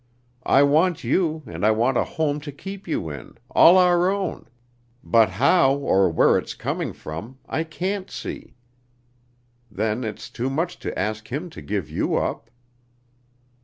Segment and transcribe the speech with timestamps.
[0.47, 4.47] "I want you and I want a home to keep you in, all our own,
[5.03, 8.55] but how, or where it's coming from, I can't see.
[9.69, 12.49] Then it's too much to ask him to give you up."